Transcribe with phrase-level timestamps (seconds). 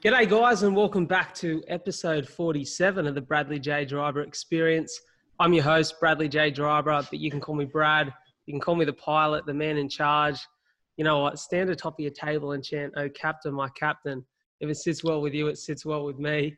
[0.00, 3.84] G'day, guys, and welcome back to episode 47 of the Bradley J.
[3.84, 4.96] Driver Experience.
[5.40, 6.52] I'm your host, Bradley J.
[6.52, 8.14] Driver, but you can call me Brad.
[8.46, 10.38] You can call me the pilot, the man in charge.
[10.98, 11.40] You know what?
[11.40, 14.24] Stand atop of your table and chant, Oh, Captain, my Captain.
[14.60, 16.54] If it sits well with you, it sits well with me.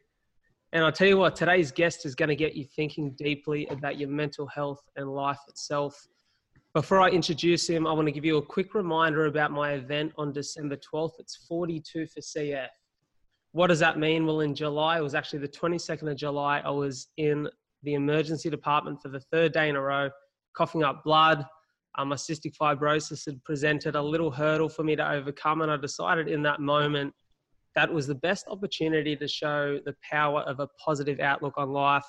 [0.74, 3.98] And I'll tell you what, today's guest is going to get you thinking deeply about
[3.98, 5.98] your mental health and life itself.
[6.74, 10.12] Before I introduce him, I want to give you a quick reminder about my event
[10.18, 11.12] on December 12th.
[11.20, 12.68] It's 42 for CF.
[13.52, 14.26] What does that mean?
[14.26, 17.48] Well, in July, it was actually the 22nd of July, I was in
[17.82, 20.10] the emergency department for the third day in a row,
[20.54, 21.44] coughing up blood.
[21.98, 25.76] Um, my cystic fibrosis had presented a little hurdle for me to overcome, and I
[25.76, 27.12] decided in that moment
[27.74, 32.06] that was the best opportunity to show the power of a positive outlook on life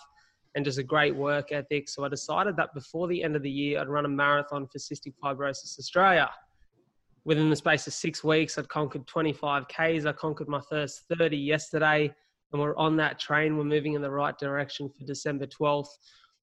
[0.54, 1.90] and just a great work ethic.
[1.90, 4.78] So I decided that before the end of the year, I'd run a marathon for
[4.78, 6.30] Cystic Fibrosis Australia
[7.26, 10.06] within the space of six weeks, I'd conquered 25 Ks.
[10.06, 12.14] I conquered my first 30 yesterday,
[12.52, 13.58] and we're on that train.
[13.58, 15.90] We're moving in the right direction for December 12th.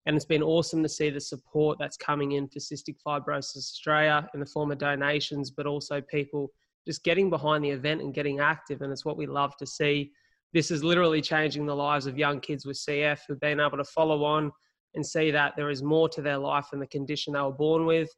[0.07, 4.29] And it's been awesome to see the support that's coming in for Cystic Fibrosis Australia
[4.33, 6.51] in the form of donations, but also people
[6.87, 8.81] just getting behind the event and getting active.
[8.81, 10.13] And it's what we love to see.
[10.55, 13.85] This is literally changing the lives of young kids with CF who've been able to
[13.85, 14.51] follow on
[14.95, 17.85] and see that there is more to their life than the condition they were born
[17.85, 18.09] with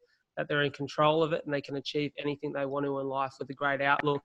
[0.40, 3.06] that they're in control of it and they can achieve anything they want to in
[3.06, 4.24] life with a great outlook.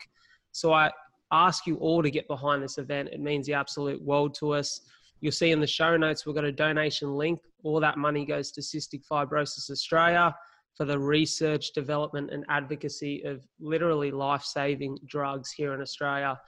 [0.53, 0.89] So I
[1.33, 3.09] ask you all to get behind this event.
[3.11, 4.79] It means the absolute world to us.
[5.19, 7.41] You'll see in the show notes, we've got a donation link.
[7.63, 10.33] All that money goes to Cystic Fibrosis Australia
[10.77, 16.39] for the research, development, and advocacy of literally life saving drugs here in Australia.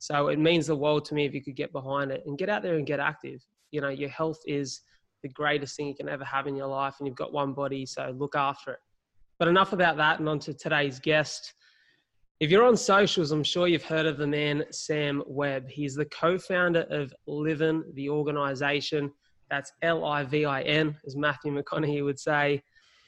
[0.00, 2.50] So it means the world to me if you could get behind it and get
[2.50, 3.40] out there and get active.
[3.70, 4.82] You know, your health is
[5.22, 7.86] the greatest thing you can ever have in your life, and you've got one body,
[7.86, 8.78] so look after it.
[9.38, 11.54] But enough about that and on to today's guest.
[12.40, 15.68] If you're on socials, I'm sure you've heard of the man Sam Webb.
[15.68, 19.12] He's the co founder of Livin, the organization.
[19.50, 22.62] That's L I V I N, as Matthew McConaughey would say.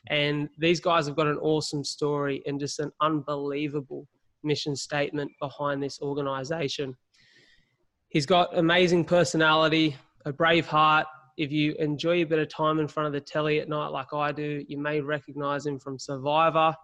[0.09, 4.07] And these guys have got an awesome story and just an unbelievable
[4.45, 6.97] mission statement behind this organization.
[8.09, 12.89] He's got amazing personality, a brave heart, if you enjoy a bit of time in
[12.89, 16.75] front of the telly at night like I do, you may recognize him from Survivor.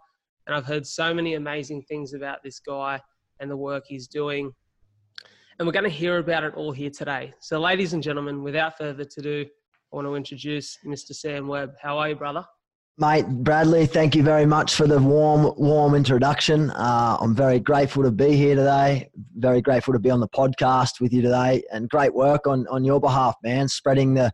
[0.46, 3.00] And I've heard so many amazing things about this guy
[3.40, 4.52] and the work he's doing.
[5.58, 7.32] And we're going to hear about it all here today.
[7.40, 9.46] So, ladies and gentlemen, without further ado,
[9.92, 11.14] I want to introduce Mr.
[11.14, 11.74] Sam Webb.
[11.80, 12.44] How are you, brother?
[12.98, 16.70] Mate, Bradley, thank you very much for the warm, warm introduction.
[16.72, 19.08] Uh, I'm very grateful to be here today.
[19.36, 22.84] Very grateful to be on the podcast with you today, and great work on, on
[22.84, 23.68] your behalf, man.
[23.68, 24.30] Spreading the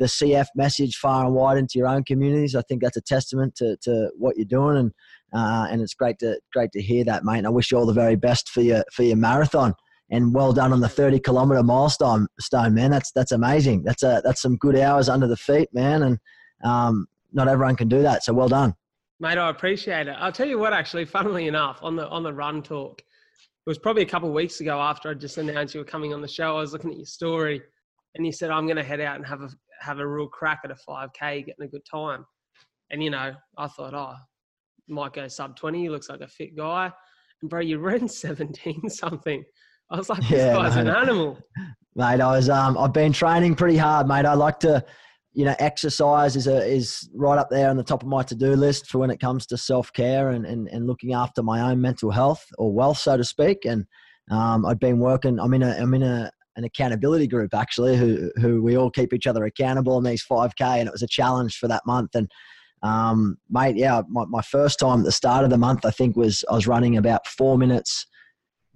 [0.00, 2.56] the CF message far and wide into your own communities.
[2.56, 4.92] I think that's a testament to, to what you're doing, and
[5.32, 7.38] uh, and it's great to great to hear that, mate.
[7.38, 9.72] And I wish you all the very best for your for your marathon,
[10.10, 12.90] and well done on the 30 kilometer milestone, stone, man.
[12.90, 13.84] That's that's amazing.
[13.84, 16.18] That's a that's some good hours under the feet, man, and
[16.64, 18.24] um, not everyone can do that.
[18.24, 18.74] So well done,
[19.18, 19.38] mate.
[19.38, 20.16] I appreciate it.
[20.18, 23.78] I'll tell you what, actually, funnily enough, on the on the run talk, it was
[23.78, 26.28] probably a couple of weeks ago after I just announced you were coming on the
[26.28, 26.56] show.
[26.56, 27.62] I was looking at your story,
[28.14, 30.60] and you said I'm going to head out and have a have a real crack
[30.64, 32.24] at a 5k, getting a good time.
[32.90, 34.14] And you know, I thought, oh,
[34.88, 35.80] might go sub 20.
[35.80, 36.90] He looks like a fit guy.
[37.40, 39.44] And bro, you ran 17 something.
[39.90, 40.86] I was like, this yeah, guy's mate.
[40.86, 41.38] an animal.
[41.96, 44.24] Mate, I was um I've been training pretty hard, mate.
[44.24, 44.84] I like to
[45.32, 48.54] you know, exercise is a, is right up there on the top of my to-do
[48.54, 52.10] list for when it comes to self-care and, and, and looking after my own mental
[52.10, 53.64] health or wealth, so to speak.
[53.64, 53.86] And
[54.30, 55.38] um, I've been working.
[55.38, 59.12] I'm in a I'm in a an accountability group actually, who who we all keep
[59.12, 62.14] each other accountable in these 5K, and it was a challenge for that month.
[62.14, 62.30] And
[62.82, 66.16] um, mate, yeah, my, my first time at the start of the month, I think
[66.16, 68.06] was I was running about four minutes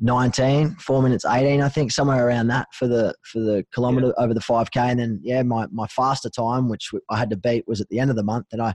[0.01, 4.25] 19, four minutes 18, I think, somewhere around that for the for the kilometer yeah.
[4.25, 4.77] over the 5K.
[4.77, 8.01] And then, yeah, my, my faster time, which I had to beat, was at the
[8.01, 8.47] end of the month.
[8.53, 8.75] And I,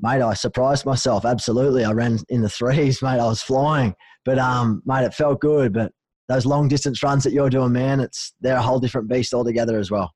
[0.00, 1.24] mate, I surprised myself.
[1.24, 1.84] Absolutely.
[1.84, 3.20] I ran in the threes, mate.
[3.20, 3.94] I was flying.
[4.24, 5.72] But, um, mate, it felt good.
[5.72, 5.92] But
[6.28, 9.78] those long distance runs that you're doing, man, it's they're a whole different beast altogether
[9.78, 10.12] as well.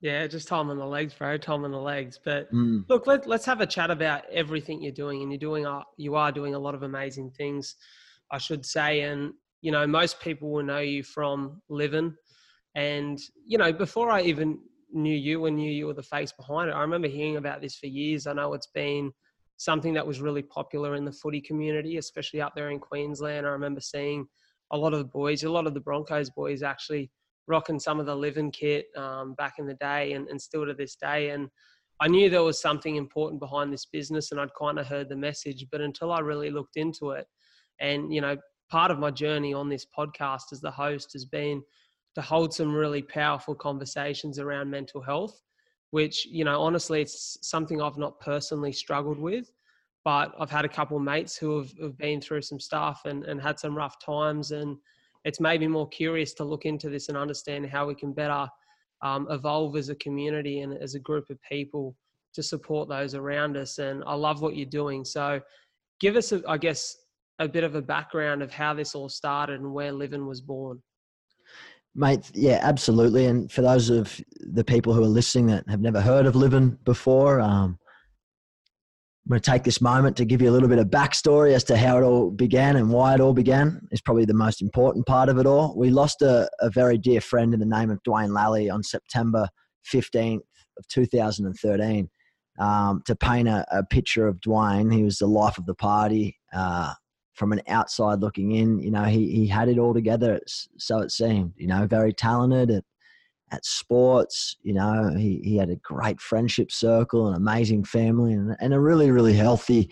[0.00, 1.38] Yeah, just time on the legs, bro.
[1.38, 2.20] Time on the legs.
[2.22, 2.84] But mm.
[2.88, 5.66] look, let, let's have a chat about everything you're doing, and you're doing.
[5.96, 7.76] You are doing a lot of amazing things,
[8.30, 9.00] I should say.
[9.00, 9.32] And
[9.64, 12.14] you know, most people will know you from Livin.
[12.74, 14.58] And, you know, before I even
[14.92, 17.78] knew you and knew you were the face behind it, I remember hearing about this
[17.78, 18.26] for years.
[18.26, 19.10] I know it's been
[19.56, 23.46] something that was really popular in the footy community, especially up there in Queensland.
[23.46, 24.26] I remember seeing
[24.70, 27.10] a lot of the boys, a lot of the Broncos boys actually
[27.46, 30.74] rocking some of the Livin kit um, back in the day and, and still to
[30.74, 31.30] this day.
[31.30, 31.48] And
[32.00, 35.16] I knew there was something important behind this business and I'd kind of heard the
[35.16, 37.26] message, but until I really looked into it
[37.80, 38.36] and, you know,
[38.70, 41.62] part of my journey on this podcast as the host has been
[42.14, 45.42] to hold some really powerful conversations around mental health,
[45.90, 49.50] which, you know, honestly, it's something I've not personally struggled with,
[50.04, 53.40] but I've had a couple mates who have, have been through some stuff and, and
[53.40, 54.52] had some rough times.
[54.52, 54.76] And
[55.24, 58.46] it's made me more curious to look into this and understand how we can better
[59.02, 61.96] um, evolve as a community and as a group of people
[62.34, 63.78] to support those around us.
[63.78, 65.04] And I love what you're doing.
[65.04, 65.40] So
[66.00, 66.96] give us, a, I guess,
[67.38, 70.82] a bit of a background of how this all started and where Livin was born.
[71.96, 73.26] Mate, yeah, absolutely.
[73.26, 76.78] And for those of the people who are listening that have never heard of Livin
[76.84, 77.78] before, um,
[79.24, 81.64] I'm going to take this moment to give you a little bit of backstory as
[81.64, 83.80] to how it all began and why it all began.
[83.90, 85.74] Is probably the most important part of it all.
[85.78, 89.48] We lost a, a very dear friend in the name of Dwayne Lally on September
[89.90, 90.40] 15th
[90.76, 92.10] of 2013.
[92.58, 96.36] Um, to paint a, a, picture of Dwayne, he was the life of the party.
[96.52, 96.92] Uh,
[97.34, 100.40] from an outside looking in, you know, he, he had it all together.
[100.78, 102.84] So it seemed, you know, very talented at,
[103.50, 104.56] at sports.
[104.62, 108.80] You know, he, he had a great friendship circle, an amazing family, and, and a
[108.80, 109.90] really, really healthy,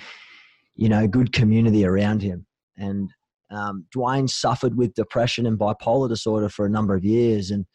[0.77, 2.47] you know, good community around him.
[2.77, 3.11] And
[3.50, 7.50] um, Dwayne suffered with depression and bipolar disorder for a number of years.
[7.50, 7.67] And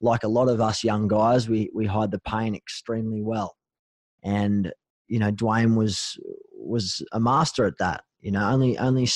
[0.00, 3.56] like a lot of us young guys, we, we hide the pain extremely well.
[4.24, 4.72] And,
[5.06, 6.18] you know, Dwayne was,
[6.54, 9.08] was a master at that you know, only only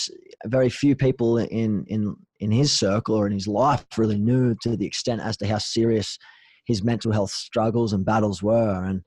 [0.47, 4.77] very few people in in in his circle or in his life really knew to
[4.77, 6.19] the extent as to how serious
[6.67, 8.85] his mental health struggles and battles were.
[8.85, 9.03] And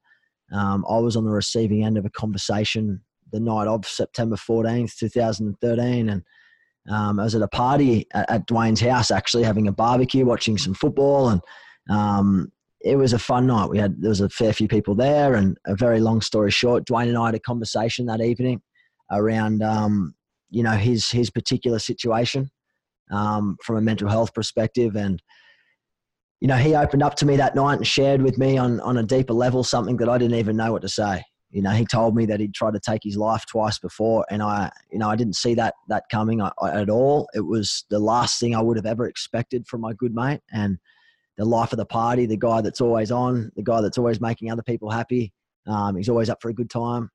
[0.52, 3.02] um, I was on the receiving end of a conversation
[3.32, 6.24] the night of September 14th, 2013, and
[6.90, 10.58] um, I was at a party at, at, Dwayne's house, actually having a barbecue, watching
[10.58, 11.42] some football, and
[11.92, 12.52] um,
[12.82, 13.70] it was a fun night.
[13.70, 16.86] We had there was a fair few people there, and a very long story short,
[16.86, 18.62] Dwayne and I had a conversation that evening
[19.12, 20.16] around um,
[20.50, 22.50] you know his his particular situation
[23.12, 24.96] um, from a mental health perspective.
[24.96, 25.22] And
[26.40, 28.98] you know he opened up to me that night and shared with me on on
[28.98, 31.24] a deeper level something that I didn't even know what to say.
[31.52, 34.42] You know he told me that he'd tried to take his life twice before and
[34.42, 37.28] I you know I didn't see that that coming uh, at all.
[37.34, 40.78] It was the last thing I would have ever expected from my good mate and
[41.38, 44.52] the life of the party the guy that's always on the guy that's always making
[44.52, 45.34] other people happy
[45.68, 47.10] um, he's always up for a good time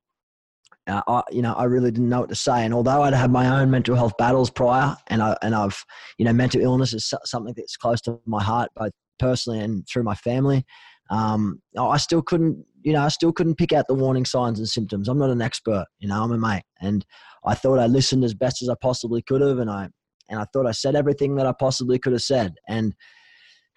[0.87, 2.63] uh, I, you know, I really didn't know what to say.
[2.63, 5.83] And although I'd had my own mental health battles prior, and I and I've,
[6.17, 10.03] you know, mental illness is something that's close to my heart, both personally and through
[10.03, 10.65] my family.
[11.09, 14.67] Um, I still couldn't, you know, I still couldn't pick out the warning signs and
[14.67, 15.07] symptoms.
[15.07, 17.05] I'm not an expert, you know, I'm a mate, and
[17.45, 19.89] I thought I listened as best as I possibly could have, and I
[20.29, 22.95] and I thought I said everything that I possibly could have said, and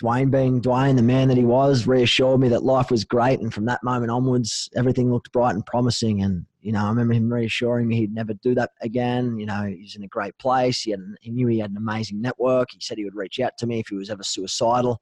[0.02, 3.40] Dwayne being Dwayne, the man that he was, reassured me that life was great.
[3.40, 6.22] And from that moment onwards, everything looked bright and promising.
[6.22, 9.38] And, you know, I remember him reassuring me he'd never do that again.
[9.38, 10.80] You know, he's in a great place.
[10.80, 12.68] He, had, he knew he had an amazing network.
[12.72, 15.00] He said he would reach out to me if he was ever suicidal.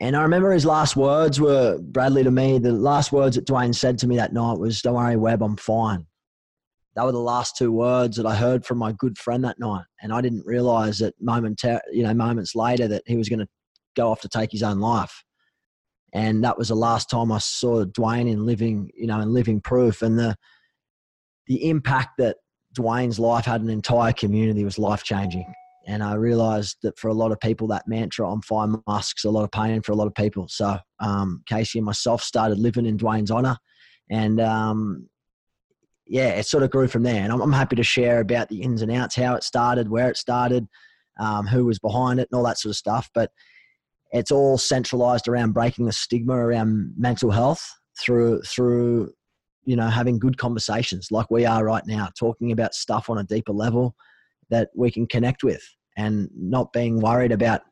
[0.00, 3.74] And I remember his last words were, Bradley, to me, the last words that Dwayne
[3.74, 6.06] said to me that night was, Don't worry, Webb, I'm fine.
[6.94, 9.84] That were the last two words that I heard from my good friend that night,
[10.02, 13.48] and I didn't realize that momentar- you know, moments later that he was going to
[13.96, 15.24] go off to take his own life.
[16.12, 19.60] And that was the last time I saw Dwayne in living, you know, in living
[19.60, 20.02] proof.
[20.02, 20.36] And the
[21.46, 22.36] the impact that
[22.76, 25.52] Dwayne's life had an entire community was life changing.
[25.86, 29.30] And I realized that for a lot of people, that mantra "I'm fine" masks a
[29.30, 30.46] lot of pain for a lot of people.
[30.48, 33.56] So um, Casey and myself started Livin in Dwayne's honor,
[34.10, 35.08] and um,
[36.06, 37.22] yeah, it sort of grew from there.
[37.22, 40.10] And I'm, I'm, happy to share about the ins and outs, how it started, where
[40.10, 40.66] it started,
[41.18, 43.08] um, who was behind it, and all that sort of stuff.
[43.14, 43.30] But
[44.12, 47.68] it's all centralized around breaking the stigma around mental health
[48.00, 49.12] through through
[49.64, 53.24] you know having good conversations like we are right now, talking about stuff on a
[53.24, 53.94] deeper level
[54.50, 55.62] that we can connect with,
[55.96, 57.62] and not being worried about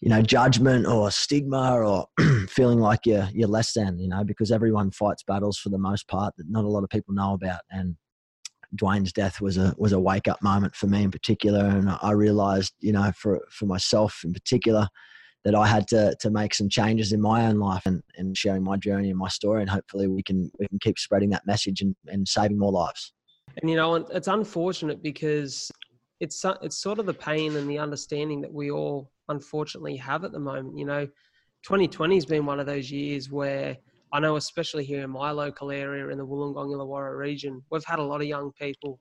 [0.00, 2.06] you know judgment or stigma or
[2.48, 6.06] feeling like you're you're less than you know because everyone fights battles for the most
[6.08, 7.60] part that not a lot of people know about.
[7.70, 7.96] And
[8.76, 11.64] Dwayne's death was a was a wake up moment for me in particular.
[11.64, 14.88] And I realized you know for for myself in particular
[15.44, 18.62] that I had to to make some changes in my own life and, and sharing
[18.62, 21.80] my journey and my story and hopefully we can we can keep spreading that message
[21.82, 23.12] and, and saving more lives.
[23.60, 25.70] And you know it's unfortunate because
[26.20, 30.30] it's it's sort of the pain and the understanding that we all unfortunately have at
[30.32, 30.78] the moment.
[30.78, 31.06] You know,
[31.64, 33.76] 2020 has been one of those years where
[34.12, 37.98] I know, especially here in my local area in the Wollongong Illawarra region, we've had
[37.98, 39.00] a lot of young people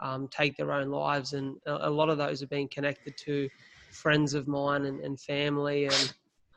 [0.00, 3.48] um, take their own lives, and a lot of those have been connected to
[3.92, 6.14] friends of mine and, and family, and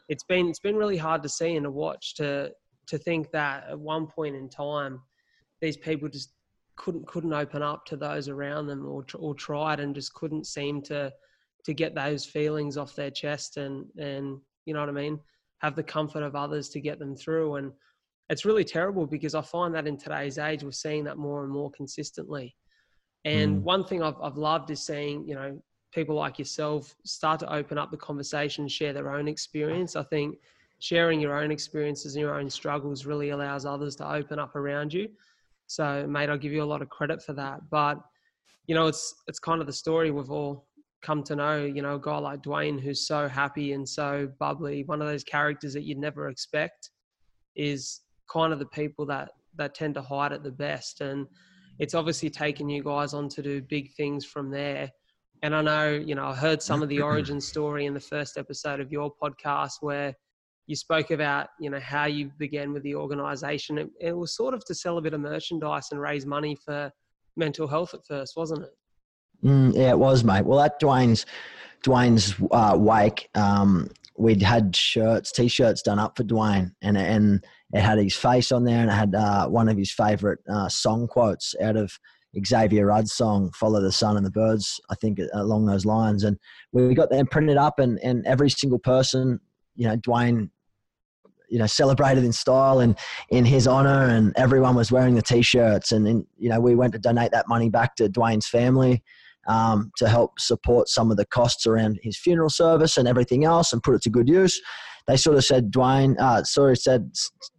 [0.10, 2.52] it's been it's been really hard to see and to watch to
[2.88, 5.02] to think that at one point in time,
[5.62, 6.32] these people just
[6.76, 10.82] couldn't couldn't open up to those around them or or tried and just couldn't seem
[10.82, 11.12] to
[11.64, 15.20] to get those feelings off their chest and and you know what I mean
[15.60, 17.72] have the comfort of others to get them through and
[18.30, 21.52] it's really terrible because I find that in today's age we're seeing that more and
[21.52, 22.56] more consistently
[23.24, 23.62] and mm.
[23.62, 25.62] one thing I've I've loved is seeing you know
[25.96, 30.38] people like yourself start to open up the conversation share their own experience I think
[30.80, 34.94] sharing your own experiences and your own struggles really allows others to open up around
[34.94, 35.08] you
[35.68, 37.70] so, mate, I'll give you a lot of credit for that.
[37.70, 38.00] But
[38.68, 40.68] you know, it's it's kind of the story we've all
[41.02, 41.64] come to know.
[41.64, 45.24] You know, a guy like Dwayne who's so happy and so bubbly, one of those
[45.24, 46.92] characters that you'd never expect,
[47.56, 51.02] is kind of the people that that tend to hide it the best.
[51.02, 51.28] And
[51.80, 54.92] it's obviously taken you guys on to do big things from there.
[55.46, 58.36] And I know, you know, I heard some of the origin story in the first
[58.36, 60.16] episode of your podcast where
[60.66, 63.78] you spoke about you know how you began with the organization.
[63.78, 66.92] It, it, was sort of to sell a bit of merchandise and raise money for
[67.38, 68.72] mental health at first wasn't it?
[69.44, 70.46] Mm, yeah it was mate.
[70.46, 71.28] Well at dwayne's
[71.84, 77.82] dwayne's uh, wake um, we'd had shirts t-shirts done up for dwayne and and it
[77.82, 81.08] had his face on there and it had uh, one of his favorite uh, song
[81.08, 81.92] quotes out of
[82.46, 86.38] Xavier Rudd's song "Follow the Sun and the Birds," I think along those lines, and
[86.72, 89.40] we got them printed up, and and every single person,
[89.76, 90.50] you know, Dwayne
[91.50, 92.98] you know celebrated in style and
[93.30, 95.92] in his honor and everyone was wearing the t-shirts.
[95.92, 99.04] And, and you know we went to donate that money back to dwayne's family
[99.48, 103.74] um, to help support some of the costs around his funeral service and everything else
[103.74, 104.60] and put it to good use
[105.08, 106.44] they sort of said dwayne uh,
[106.76, 107.12] said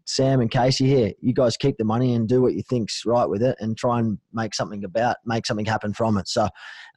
[0.05, 3.29] sam and casey here you guys keep the money and do what you think's right
[3.29, 6.29] with it and try and make something about make something happen from it.
[6.29, 6.49] So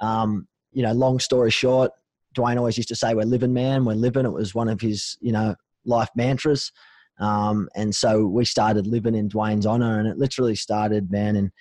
[0.01, 1.91] um, you know long story short
[2.35, 4.25] dwayne always used to say we're living man we're living.
[4.25, 6.71] It was one of his you know life mantras.
[7.19, 11.51] Um, and so we started Livin in Dwayne's honor, and it literally started, man, in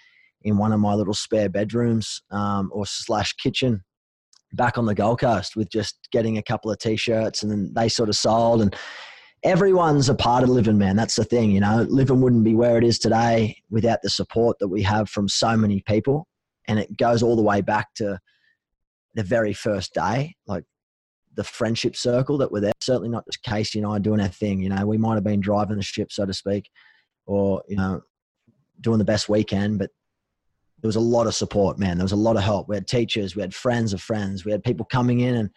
[0.42, 3.82] in one of my little spare bedrooms um, or slash kitchen
[4.52, 7.88] back on the Gold Coast with just getting a couple of t-shirts, and then they
[7.88, 8.62] sort of sold.
[8.62, 8.74] And
[9.42, 10.96] everyone's a part of Livin, man.
[10.96, 11.86] That's the thing, you know.
[11.88, 15.56] Livin wouldn't be where it is today without the support that we have from so
[15.56, 16.26] many people,
[16.66, 18.18] and it goes all the way back to
[19.14, 20.34] the very first day.
[20.46, 20.64] Like
[21.34, 22.72] the friendship circle that were there.
[22.80, 24.60] Certainly not just Casey and I doing our thing.
[24.60, 26.68] You know, we might have been driving the ship, so to speak,
[27.26, 28.00] or you know,
[28.80, 29.78] doing the best we can.
[29.78, 29.90] But
[30.80, 31.98] there was a lot of support, man.
[31.98, 32.68] There was a lot of help.
[32.68, 35.50] We had teachers, we had friends of friends, we had people coming in and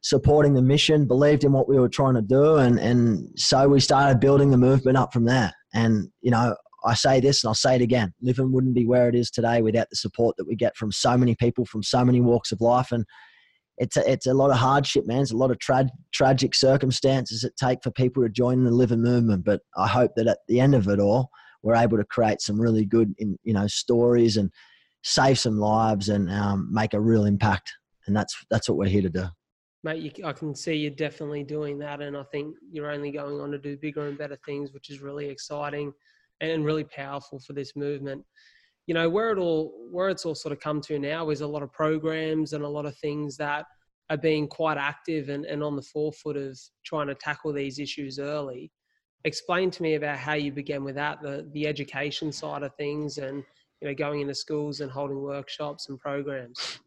[0.00, 3.80] supporting the mission, believed in what we were trying to do, and and so we
[3.80, 5.52] started building the movement up from there.
[5.74, 9.08] And you know, I say this and I'll say it again: Livin wouldn't be where
[9.08, 12.04] it is today without the support that we get from so many people from so
[12.04, 13.04] many walks of life and
[13.78, 15.22] it's a, it's a lot of hardship, man.
[15.22, 19.02] It's a lot of tra- tragic circumstances it take for people to join the Livin
[19.02, 19.44] movement.
[19.44, 21.30] But I hope that at the end of it all,
[21.62, 24.50] we're able to create some really good, in, you know, stories and
[25.02, 27.72] save some lives and um, make a real impact.
[28.06, 29.26] And that's that's what we're here to do.
[29.84, 33.40] Mate, you, I can see you're definitely doing that, and I think you're only going
[33.40, 35.92] on to do bigger and better things, which is really exciting
[36.40, 38.24] and really powerful for this movement
[38.88, 41.46] you know where it all where it's all sort of come to now is a
[41.46, 43.66] lot of programs and a lot of things that
[44.10, 48.18] are being quite active and, and on the forefoot of trying to tackle these issues
[48.18, 48.72] early
[49.28, 53.18] explain to me about how you began with that the the education side of things
[53.18, 53.44] and
[53.80, 56.80] you know going into schools and holding workshops and programs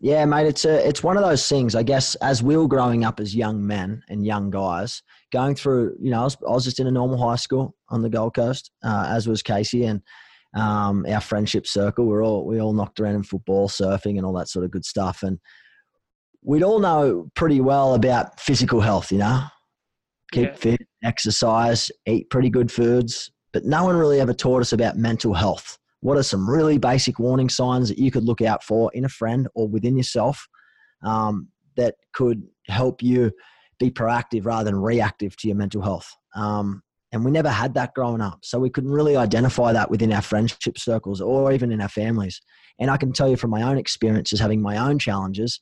[0.00, 3.04] yeah mate it's a it's one of those things i guess as we were growing
[3.04, 5.02] up as young men and young guys
[5.32, 8.00] going through you know i was, I was just in a normal high school on
[8.00, 10.00] the gold coast uh, as was casey and
[10.54, 12.06] um, our friendship circle.
[12.06, 14.84] We're all we all knocked around in football, surfing, and all that sort of good
[14.84, 15.22] stuff.
[15.22, 15.38] And
[16.42, 19.12] we'd all know pretty well about physical health.
[19.12, 19.44] You know,
[20.32, 20.54] keep yeah.
[20.54, 23.30] fit, exercise, eat pretty good foods.
[23.52, 25.78] But no one really ever taught us about mental health.
[26.00, 29.08] What are some really basic warning signs that you could look out for in a
[29.08, 30.46] friend or within yourself
[31.02, 33.32] um, that could help you
[33.80, 36.08] be proactive rather than reactive to your mental health?
[36.34, 38.40] Um, and we never had that growing up.
[38.44, 42.40] So we couldn't really identify that within our friendship circles or even in our families.
[42.78, 45.58] And I can tell you from my own experiences, having my own challenges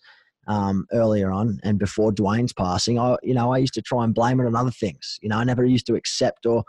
[0.47, 4.15] um, earlier on and before Dwayne's passing, I, you know, I used to try and
[4.15, 5.19] blame it on other things.
[5.23, 6.65] You know, I never used to accept or,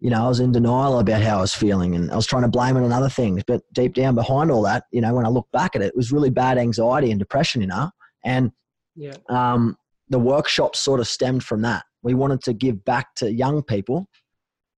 [0.00, 2.42] you know, I was in denial about how I was feeling and I was trying
[2.42, 3.42] to blame it on other things.
[3.46, 5.96] But deep down behind all that, you know, when I look back at it, it
[5.96, 7.90] was really bad anxiety and depression, you know,
[8.24, 8.52] and
[8.94, 9.14] yeah.
[9.28, 9.76] um,
[10.08, 14.08] the workshop sort of stemmed from that we wanted to give back to young people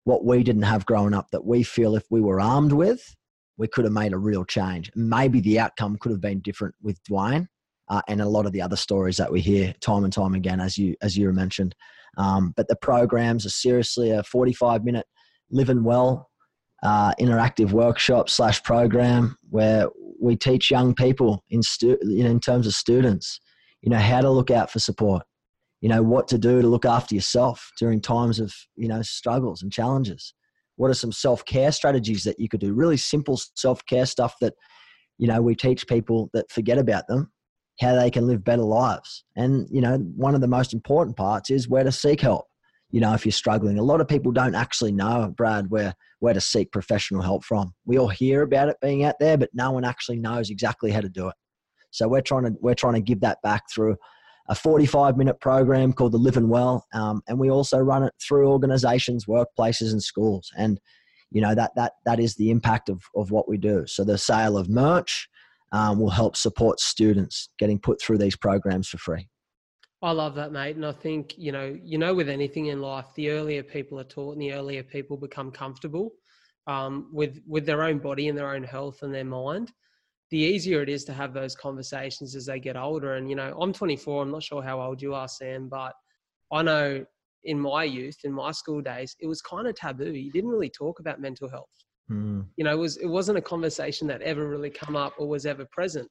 [0.03, 3.15] what we didn't have growing up that we feel if we were armed with,
[3.58, 4.89] we could have made a real change.
[4.96, 7.48] Maybe the outcome could have been different with Dwayne
[7.89, 10.60] uh, and a lot of the other stories that we hear time and time again,
[10.60, 11.75] as you as you mentioned.
[12.17, 15.05] Um, but the programs are seriously a 45 minute
[15.51, 16.29] Livin Well
[16.84, 19.88] uh, interactive workshop slash program where
[20.22, 23.39] we teach young people in stu- in terms of students,
[23.81, 25.24] you know, how to look out for support,
[25.81, 29.62] you know, what to do to look after yourself during times of you know struggles
[29.62, 30.34] and challenges.
[30.75, 32.74] What are some self care strategies that you could do?
[32.74, 34.53] Really simple self care stuff that
[35.17, 37.31] you know we teach people that forget about them
[37.79, 39.24] how they can live better lives.
[39.36, 42.45] And you know, one of the most important parts is where to seek help
[42.91, 43.77] you know, if you're struggling.
[43.77, 47.74] A lot of people don't actually know, Brad, where where to seek professional help from.
[47.86, 51.01] We all hear about it being out there, but no one actually knows exactly how
[51.01, 51.36] to do it.
[51.91, 53.95] So we're trying to we're trying to give that back through
[54.50, 58.50] a 45 minute program called the Livin Well, um, and we also run it through
[58.50, 60.51] organisations, workplaces, and schools.
[60.57, 60.79] And
[61.31, 63.86] you know that that that is the impact of of what we do.
[63.86, 65.29] So the sale of merch
[65.71, 69.27] um, will help support students getting put through these programs for free.
[70.01, 70.77] I love that, mate.
[70.77, 74.05] And I think, you know, you know, with anything in life, the earlier people are
[74.05, 76.11] taught and the earlier people become comfortable
[76.67, 79.71] um, with with their own body and their own health and their mind,
[80.29, 83.15] the easier it is to have those conversations as they get older.
[83.15, 85.93] And, you know, I'm 24, I'm not sure how old you are, Sam, but
[86.51, 87.05] I know
[87.43, 90.11] in my youth, in my school days, it was kind of taboo.
[90.11, 91.67] You didn't really talk about mental health.
[92.10, 92.46] Mm.
[92.58, 95.46] You know, it was it wasn't a conversation that ever really come up or was
[95.46, 96.10] ever present.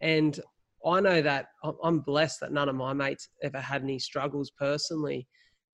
[0.00, 0.38] And
[0.84, 1.48] I know that
[1.82, 5.26] I'm blessed that none of my mates ever had any struggles personally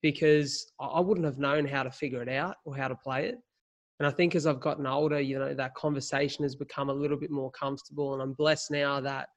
[0.03, 3.39] because I wouldn't have known how to figure it out or how to play it.
[3.99, 7.17] And I think as I've gotten older, you know, that conversation has become a little
[7.17, 8.13] bit more comfortable.
[8.13, 9.29] And I'm blessed now that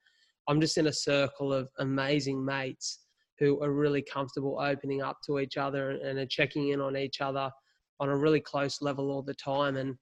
[0.48, 3.00] I'm just in a circle of amazing mates
[3.38, 7.22] who are really comfortable opening up to each other and are checking in on each
[7.22, 7.50] other
[8.02, 9.78] on a really close level all the time.
[9.78, 9.96] And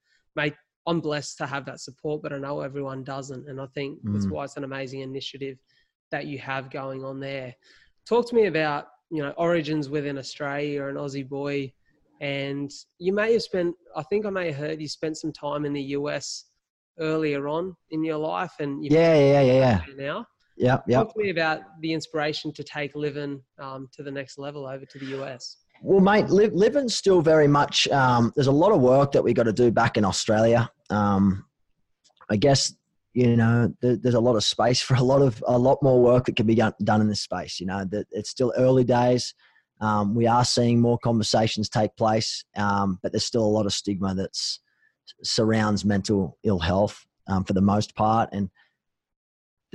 [0.88, 3.48] I'm blessed to have that support, but I know everyone doesn't.
[3.50, 4.14] And I think mm.
[4.14, 5.58] that's why it's an amazing initiative
[6.12, 7.54] that you have going on there.
[8.08, 10.76] Talk to me about, you know, origins within Australia.
[10.76, 11.74] You're an Aussie boy.
[12.22, 15.66] And you may have spent, I think I may have heard you spent some time
[15.66, 16.46] in the US
[17.00, 18.54] earlier on in your life.
[18.60, 19.82] And yeah, yeah, yeah, yeah.
[19.98, 20.26] Now.
[20.56, 21.04] Yeah, yeah.
[21.04, 24.86] Talk to me about the inspiration to take Livin um, to the next level over
[24.86, 25.58] to the US.
[25.82, 27.88] Well, mate, Livin's still very much.
[27.90, 30.72] Um, there's a lot of work that we got to do back in Australia.
[30.90, 31.46] Um,
[32.30, 32.74] I guess
[33.14, 36.26] you know there's a lot of space for a lot of a lot more work
[36.26, 37.60] that can be done in this space.
[37.60, 39.34] You know that it's still early days.
[39.80, 43.74] Um, we are seeing more conversations take place, um, but there's still a lot of
[43.74, 44.36] stigma that
[45.24, 48.50] surrounds mental ill health um, for the most part, and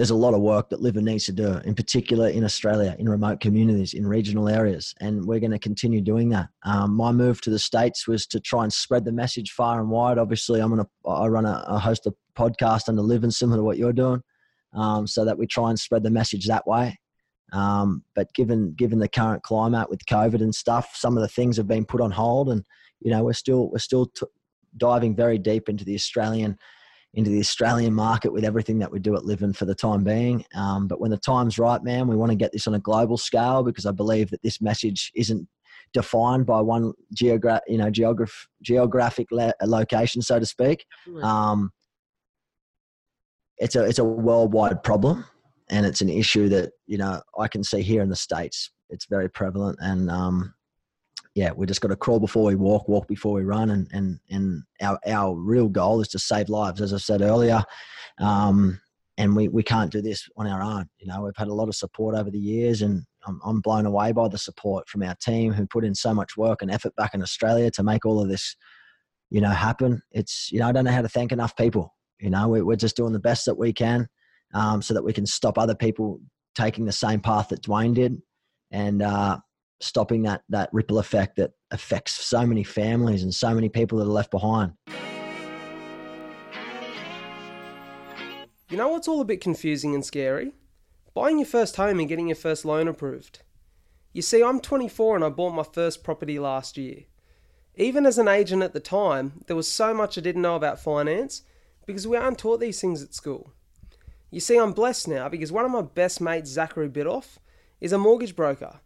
[0.03, 3.09] there's a lot of work that Livin needs to do, in particular in Australia, in
[3.09, 6.49] remote communities, in regional areas, and we're going to continue doing that.
[6.65, 9.89] Um, my move to the states was to try and spread the message far and
[9.89, 10.19] wide.
[10.19, 13.79] Obviously, I'm to I run a, a host a podcast under Livin, similar to what
[13.79, 14.21] you're doing,
[14.75, 16.99] um, so that we try and spread the message that way.
[17.53, 21.57] Um, but given given the current climate with COVID and stuff, some of the things
[21.59, 22.65] have been put on hold, and
[22.99, 24.27] you know we're still we're still t-
[24.77, 26.59] diving very deep into the Australian
[27.15, 30.45] into the Australian market with everything that we do at Livin for the time being.
[30.55, 33.19] Um, but when the time's right, man, we want to get this on a global
[33.19, 35.47] scale because I believe that this message isn't
[35.93, 40.87] defined by one geogra- you know, geograph- geographic le- location, so to speak.
[41.23, 41.71] Um,
[43.59, 45.25] it's a it's a worldwide problem,
[45.69, 48.71] and it's an issue that you know I can see here in the states.
[48.91, 50.55] It's very prevalent, and um,
[51.35, 54.21] yeah, we just got to crawl before we walk, walk before we run, and and
[54.31, 57.63] and our our real goal is to save lives, as I said earlier.
[58.19, 58.81] Um,
[59.19, 60.89] and we, we can't do this on our own.
[60.99, 63.87] You know, we've had a lot of support over the years, and I'm, I'm blown
[63.87, 66.97] away by the support from our team who put in so much work and effort
[66.97, 68.57] back in Australia to make all of this,
[69.31, 70.03] you know, happen.
[70.13, 71.95] It's you know I don't know how to thank enough people.
[72.21, 74.09] You know, we, we're just doing the best that we can,
[74.55, 76.21] um, so that we can stop other people
[76.55, 78.21] taking the same path that Dwayne did,
[78.71, 79.39] and uh,
[79.83, 84.05] stopping that that ripple effect that affects so many families and so many people that
[84.05, 84.73] are left behind.
[88.69, 90.53] You know what's all a bit confusing and scary?
[91.15, 93.43] Buying your first home and getting your first loan approved.
[94.15, 97.05] You see, I'm 24 and I bought my first property last year.
[97.75, 100.81] Even as an agent at the time, there was so much I didn't know about
[100.81, 101.43] finance
[101.87, 103.53] because we aren't taught these things at school.
[104.31, 107.39] You see, I'm blessed now because one of my best mates, Zachary Bidoff,
[107.81, 108.81] is a mortgage broker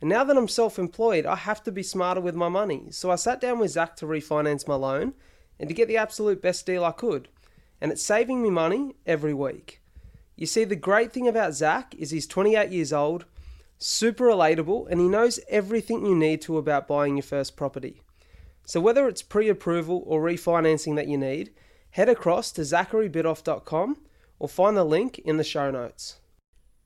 [0.00, 2.86] and now that I'm self employed, I have to be smarter with my money.
[2.90, 5.14] So I sat down with Zach to refinance my loan
[5.58, 7.28] and to get the absolute best deal I could.
[7.80, 9.80] And it's saving me money every week.
[10.36, 13.24] You see, the great thing about Zach is he's 28 years old,
[13.76, 18.02] super relatable, and he knows everything you need to about buying your first property.
[18.64, 21.50] So whether it's pre approval or refinancing that you need,
[21.90, 23.96] head across to zacharybidoff.com
[24.38, 26.20] or find the link in the show notes.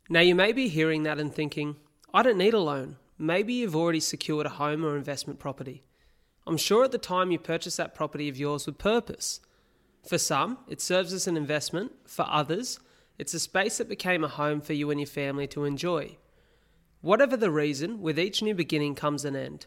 [0.08, 1.76] Now, you may be hearing that and thinking,
[2.14, 2.96] I don't need a loan.
[3.18, 5.82] Maybe you've already secured a home or investment property.
[6.46, 9.40] I'm sure at the time you purchased that property of yours with purpose.
[10.06, 11.92] For some, it serves as an investment.
[12.06, 12.80] For others,
[13.18, 16.16] it's a space that became a home for you and your family to enjoy.
[17.00, 19.66] Whatever the reason, with each new beginning comes an end.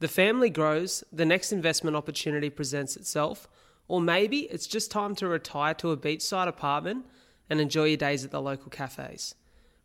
[0.00, 3.48] The family grows, the next investment opportunity presents itself,
[3.86, 7.06] or maybe it's just time to retire to a beachside apartment
[7.48, 9.34] and enjoy your days at the local cafes.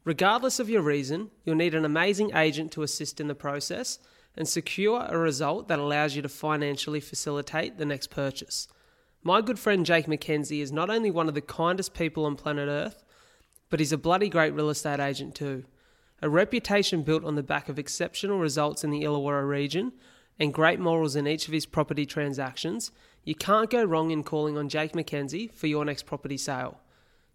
[0.08, 4.00] Regardless of your reason, you'll need an amazing agent to assist in the process
[4.38, 8.70] and secure a result that allows you to financially facilitate the next purchase.
[9.22, 12.70] My good friend Jake McKenzie is not only one of the kindest people on planet
[12.70, 13.04] Earth,
[13.70, 15.65] but he's a bloody great real estate agent too.
[16.22, 19.91] A reputation built on the back of exceptional results in the Illawarra region
[20.39, 22.91] and great morals in each of his property transactions,
[23.26, 26.80] you can't go wrong in calling on Jake McKenzie for your next property sale.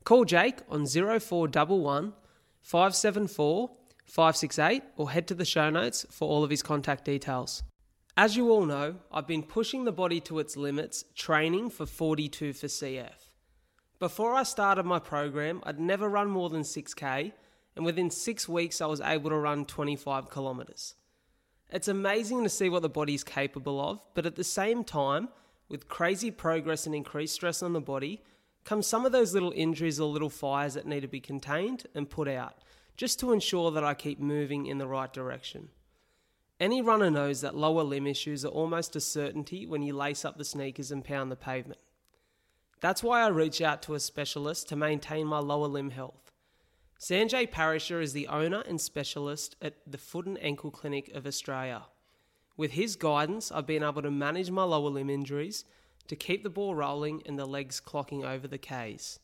[0.05, 2.15] Call Jake on 0411
[2.63, 3.71] 574
[4.07, 7.63] 568 or head to the show notes for all of his contact details.
[8.17, 12.53] As you all know, I've been pushing the body to its limits, training for 42
[12.53, 13.31] for CF.
[13.99, 17.33] Before I started my program, I'd never run more than 6k,
[17.75, 20.95] and within six weeks, I was able to run 25 kilometres.
[21.71, 25.31] It's amazing to see what the body's capable of, but at the same time,
[25.71, 28.23] with crazy progress and increased stress on the body,
[28.65, 32.09] come some of those little injuries or little fires that need to be contained and
[32.09, 32.59] put out,
[32.97, 35.69] just to ensure that I keep moving in the right direction.
[36.61, 40.39] Any runner knows that lower limb issues are almost a certainty when you lace up
[40.39, 41.81] the sneakers and pound the pavement.
[42.81, 46.31] That's why I reach out to a specialist to maintain my lower limb health.
[47.01, 51.83] Sanjay Parisher is the owner and specialist at the Foot and Ankle Clinic of Australia.
[52.57, 55.65] With his guidance, I've been able to manage my lower limb injuries
[56.09, 59.21] to keep the ball rolling and the legs clocking over the Ks.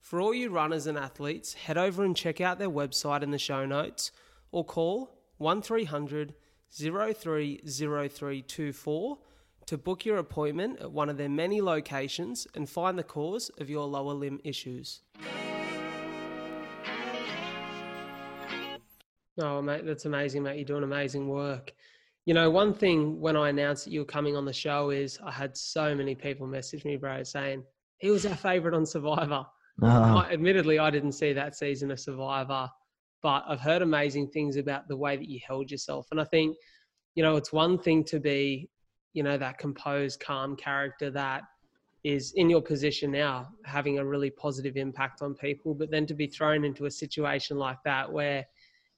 [0.00, 3.38] For all you runners and athletes, head over and check out their website in the
[3.38, 4.10] show notes
[4.50, 6.34] or call 1300
[6.70, 9.18] 030324
[9.66, 13.70] to book your appointment at one of their many locations and find the cause of
[13.70, 15.02] your lower limb issues.
[19.38, 20.56] Oh, mate, that's amazing, mate.
[20.56, 21.72] You're doing amazing work.
[22.24, 25.18] You know, one thing when I announced that you were coming on the show is
[25.24, 27.64] I had so many people message me, bro, saying
[27.98, 29.44] he was our favorite on Survivor.
[29.82, 29.86] Oh.
[29.88, 32.68] I, admittedly, I didn't see that season of Survivor
[33.22, 36.08] but I've heard amazing things about the way that you held yourself.
[36.10, 36.56] And I think,
[37.14, 38.68] you know, it's one thing to be,
[39.12, 41.42] you know, that composed, calm character that
[42.02, 46.14] is in your position now, having a really positive impact on people, but then to
[46.14, 48.44] be thrown into a situation like that where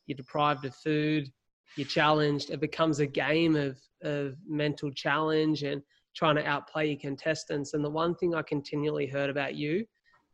[0.06, 1.30] you're deprived of food,
[1.76, 5.82] you're challenged, it becomes a game of, of mental challenge and
[6.14, 7.74] trying to outplay your contestants.
[7.74, 9.84] And the one thing I continually heard about you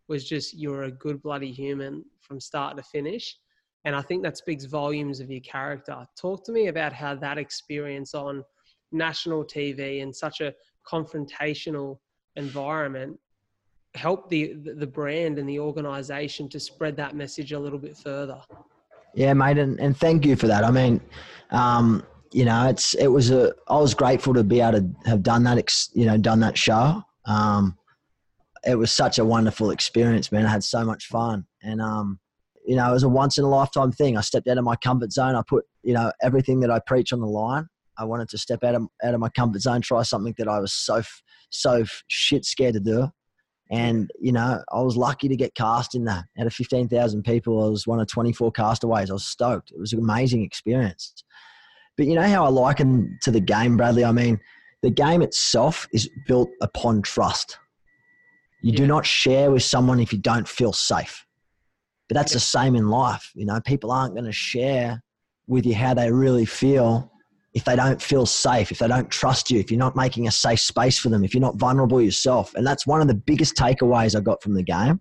[0.09, 3.37] was just you're a good bloody human from start to finish
[3.85, 6.07] and I think that speaks volumes of your character.
[6.17, 8.45] Talk to me about how that experience on
[8.93, 10.55] national TV in such a
[10.87, 11.99] confrontational
[12.37, 13.19] environment
[13.95, 18.41] helped the the brand and the organization to spread that message a little bit further.
[19.15, 20.65] Yeah, mate, and, and thank you for that.
[20.65, 21.01] I mean,
[21.51, 25.23] um, you know, it's it was a I was grateful to be able to have
[25.23, 27.03] done that, ex, you know, done that show.
[27.27, 27.77] Um,
[28.65, 30.47] it was such a wonderful experience, man.
[30.47, 32.21] I had so much fun, and um,
[32.67, 34.17] you know, it was a once in a lifetime thing.
[34.17, 35.35] I stepped out of my comfort zone.
[35.35, 37.67] I put, you know, everything that I preach on the line.
[37.99, 40.59] I wanted to step out of, out of my comfort zone, try something that I
[40.61, 41.03] was so,
[41.51, 43.11] so shit scared to do.
[43.71, 46.25] And, you know, I was lucky to get cast in that.
[46.39, 49.11] Out of 15,000 people, I was one of 24 castaways.
[49.11, 49.71] I was stoked.
[49.71, 51.23] It was an amazing experience.
[51.97, 54.05] But you know how I liken to the game, Bradley?
[54.05, 54.41] I mean,
[54.83, 57.59] the game itself is built upon trust.
[58.63, 58.79] You yeah.
[58.79, 61.25] do not share with someone if you don't feel safe.
[62.09, 63.31] But that's the same in life.
[63.37, 65.01] You know, people aren't going to share
[65.47, 67.13] with you how they really feel
[67.53, 70.31] if they don't feel safe, if they don't trust you, if you're not making a
[70.31, 72.55] safe space for them, if you're not vulnerable yourself.
[72.55, 75.01] And that's one of the biggest takeaways I got from the game.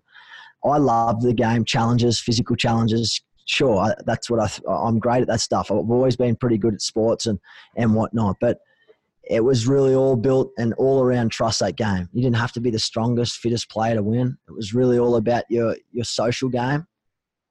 [0.64, 3.20] I love the game challenges, physical challenges.
[3.46, 5.70] Sure, that's what I, I'm great at that stuff.
[5.70, 7.38] I've always been pretty good at sports and,
[7.76, 8.36] and whatnot.
[8.40, 8.58] But
[9.24, 12.08] it was really all built and all around trust that game.
[12.12, 14.36] You didn't have to be the strongest, fittest player to win.
[14.48, 16.86] It was really all about your, your social game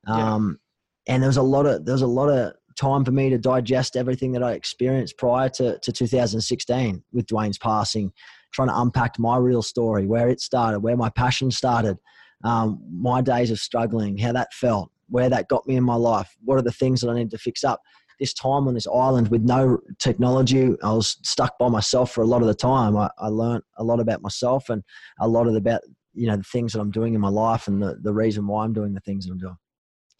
[0.07, 0.59] um,
[1.07, 1.13] yeah.
[1.13, 3.37] And there was a lot of there was a lot of time for me to
[3.37, 8.11] digest everything that I experienced prior to, to 2016 with Dwayne's passing,
[8.51, 11.97] trying to unpack my real story, where it started, where my passion started,
[12.43, 16.35] um, my days of struggling, how that felt, where that got me in my life,
[16.45, 17.81] what are the things that I need to fix up.
[18.19, 22.27] This time on this island with no technology, I was stuck by myself for a
[22.27, 22.97] lot of the time.
[22.97, 24.83] I, I learned a lot about myself and
[25.21, 25.81] a lot of about
[26.13, 28.65] you know the things that I'm doing in my life and the, the reason why
[28.65, 29.55] I'm doing the things that I'm doing.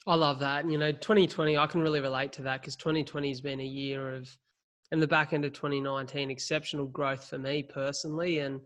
[0.10, 0.70] I love that.
[0.70, 4.16] You know, 2020, I can really relate to that because 2020 has been a year
[4.16, 4.28] of
[4.92, 8.40] in the back end of 2019, exceptional growth for me personally.
[8.40, 8.60] And,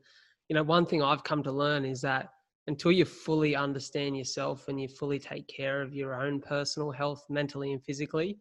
[0.47, 2.29] you know, one thing I've come to learn is that
[2.67, 7.25] until you fully understand yourself and you fully take care of your own personal health,
[7.29, 8.39] mentally and physically,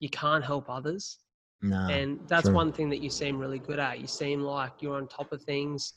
[0.00, 1.18] you can't help others.
[1.60, 2.54] No, and that's true.
[2.54, 4.00] one thing that you seem really good at.
[4.00, 5.92] You seem like you're on top of things.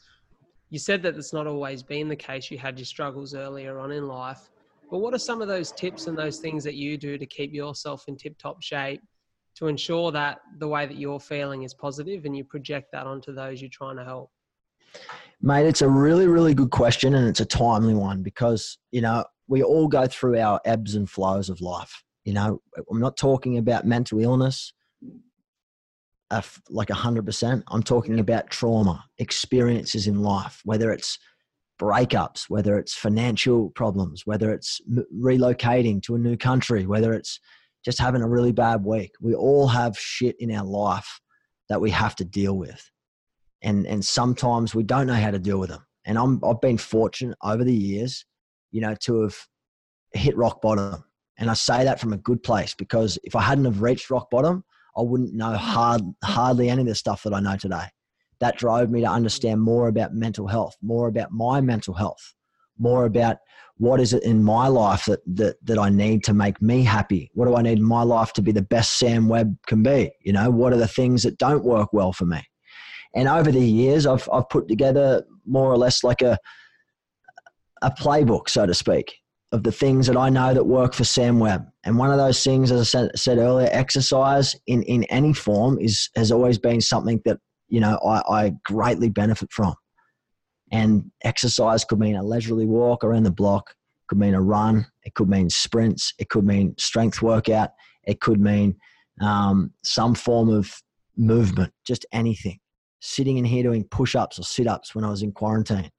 [0.70, 2.52] You said that it's not always been the case.
[2.52, 4.51] You had your struggles earlier on in life.
[4.92, 7.54] But what are some of those tips and those things that you do to keep
[7.54, 9.02] yourself in tip top shape
[9.56, 13.34] to ensure that the way that you're feeling is positive and you project that onto
[13.34, 14.30] those you're trying to help?
[15.42, 19.24] Mate, it's a really, really good question and it's a timely one because, you know,
[19.48, 22.04] we all go through our ebbs and flows of life.
[22.26, 24.74] You know, I'm not talking about mental illness
[26.70, 27.64] like 100%.
[27.68, 31.18] I'm talking about trauma, experiences in life, whether it's
[31.82, 34.80] breakups, whether it's financial problems, whether it's
[35.20, 37.40] relocating to a new country, whether it's
[37.84, 39.12] just having a really bad week.
[39.20, 41.20] We all have shit in our life
[41.70, 42.88] that we have to deal with.
[43.64, 45.86] And, and sometimes we don't know how to deal with them.
[46.06, 48.26] And I'm, I've been fortunate over the years,
[48.72, 49.36] you know, to have
[50.14, 51.04] hit rock bottom.
[51.40, 54.30] And I say that from a good place because if I hadn't have reached rock
[54.30, 54.64] bottom,
[54.96, 55.58] I wouldn't know mm.
[55.58, 57.86] hard, hardly any of the stuff that I know today.
[58.42, 62.34] That drove me to understand more about mental health, more about my mental health,
[62.78, 63.38] more about
[63.78, 67.32] what is it in my life that, that, that I need to make me happy?
[67.34, 70.12] What do I need in my life to be the best Sam Webb can be?
[70.22, 72.44] You know, what are the things that don't work well for me?
[73.16, 76.38] And over the years, I've, I've put together more or less like a,
[77.82, 79.16] a playbook, so to speak,
[79.52, 81.66] of the things that I know that work for Sam Webb.
[81.84, 85.80] And one of those things, as I said, said earlier, exercise in, in any form
[85.80, 87.40] is has always been something that,
[87.72, 89.74] you know, I, I greatly benefit from.
[90.72, 93.74] And exercise could mean a leisurely walk around the block,
[94.08, 97.72] could mean a run, it could mean sprints, it could mean strength workout,
[98.04, 98.76] it could mean
[99.22, 100.72] um, some form of
[101.18, 102.60] movement, just anything.
[103.00, 105.90] Sitting in here doing push ups or sit ups when I was in quarantine,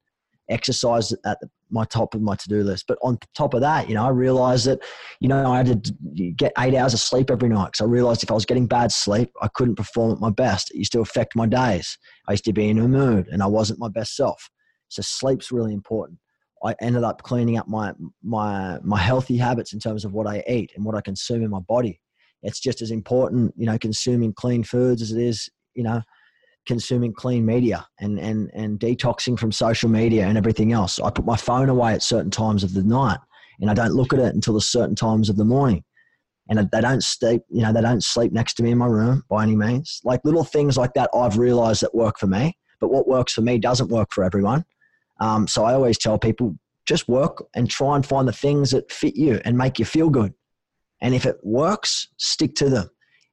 [0.48, 1.38] exercise at
[1.70, 2.84] my top of my to do list.
[2.86, 4.80] But on top of that, you know, I realized that,
[5.20, 5.92] you know, I had to
[6.36, 8.92] get eight hours of sleep every night because I realized if I was getting bad
[8.92, 10.70] sleep, I couldn't perform at my best.
[10.70, 11.96] It used to affect my days.
[12.28, 14.50] I used to be in a mood and I wasn't my best self.
[14.88, 16.18] So sleep's really important.
[16.64, 20.44] I ended up cleaning up my my my healthy habits in terms of what I
[20.46, 22.00] eat and what I consume in my body.
[22.42, 26.02] It's just as important, you know, consuming clean foods as it is, you know,
[26.66, 31.00] consuming clean media and and and detoxing from social media and everything else.
[31.00, 33.18] I put my phone away at certain times of the night
[33.60, 35.84] and I don't look at it until the certain times of the morning.
[36.48, 39.22] And they don't sleep, you know, they don't sleep next to me in my room
[39.28, 40.00] by any means.
[40.04, 42.58] Like little things like that, I've realized that work for me.
[42.80, 44.64] But what works for me doesn't work for everyone.
[45.20, 48.90] Um, so I always tell people just work and try and find the things that
[48.90, 50.34] fit you and make you feel good.
[51.00, 52.90] And if it works, stick to them.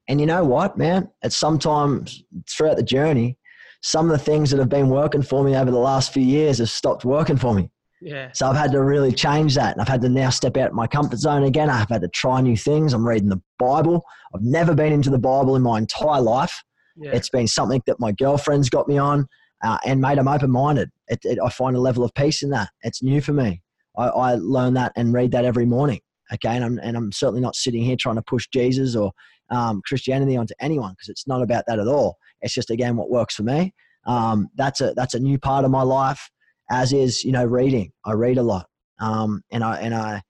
[0.10, 1.10] And you know what, man?
[1.24, 3.38] At some sometimes throughout the journey,
[3.82, 6.58] some of the things that have been working for me over the last few years
[6.58, 7.70] have stopped working for me.
[8.02, 8.32] Yeah.
[8.34, 9.74] So I've had to really change that.
[9.74, 11.70] And I've had to now step out of my comfort zone again.
[11.70, 12.92] I've had to try new things.
[12.94, 14.04] I'm reading the Bible.
[14.36, 16.64] I've never been into the Bible in my entire life.
[16.98, 17.12] Yeah.
[17.14, 19.28] It's been something that my girlfriend's got me on
[19.64, 20.90] uh, and mate, I'm open minded.
[21.08, 22.70] It, it, I find a level of peace in that.
[22.84, 23.62] It's new for me.
[23.98, 26.00] I, I learn that and read that every morning.
[26.32, 29.12] Okay, and I'm, and I'm certainly not sitting here trying to push Jesus or
[29.50, 32.18] um, Christianity onto anyone because it's not about that at all.
[32.42, 33.74] It's just again what works for me.
[34.06, 36.30] Um, that's a that's a new part of my life.
[36.72, 37.92] As is, you know, reading.
[38.06, 38.68] I read a lot,
[39.00, 40.22] um, and I and I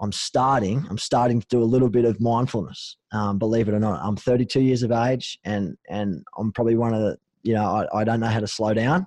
[0.00, 0.86] I'm starting.
[0.88, 2.96] I'm starting to do a little bit of mindfulness.
[3.12, 6.94] Um, believe it or not, I'm 32 years of age, and and I'm probably one
[6.94, 9.06] of the you know, I, I don't know how to slow down.